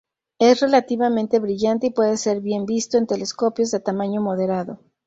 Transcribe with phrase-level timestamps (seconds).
[0.39, 4.79] Es relativamente brillante y puede ser bien visto en telescopios de tamaño moderado.